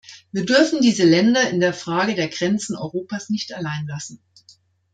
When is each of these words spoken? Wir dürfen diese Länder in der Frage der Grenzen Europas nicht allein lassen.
Wir 0.31 0.47
dürfen 0.47 0.81
diese 0.81 1.03
Länder 1.03 1.47
in 1.51 1.59
der 1.59 1.75
Frage 1.75 2.15
der 2.15 2.27
Grenzen 2.27 2.75
Europas 2.75 3.29
nicht 3.29 3.53
allein 3.53 3.85
lassen. 3.87 4.19